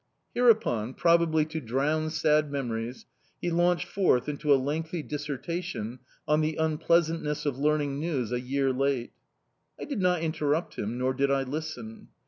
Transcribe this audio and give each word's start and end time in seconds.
Hereupon 0.33 0.95
probably 0.95 1.45
to 1.45 1.61
drown 1.61 2.09
sad 2.09 2.51
memories 2.51 3.05
he 3.39 3.51
launched 3.51 3.85
forth 3.87 4.27
into 4.27 4.51
a 4.51 4.57
lengthy 4.57 5.03
dissertation 5.03 5.99
on 6.27 6.41
the 6.41 6.55
unpleasantness 6.55 7.45
of 7.45 7.59
learning 7.59 7.99
news 7.99 8.31
a 8.31 8.39
year 8.41 8.73
late. 8.73 9.13
I 9.79 9.85
did 9.85 10.01
not 10.01 10.23
interrupt 10.23 10.73
him, 10.73 10.97
nor 10.97 11.13
did 11.13 11.29
I 11.29 11.43
listen. 11.43 12.07